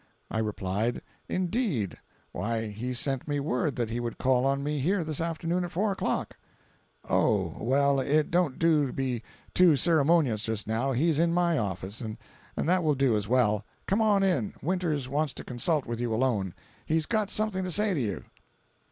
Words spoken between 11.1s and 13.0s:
in my office, and that will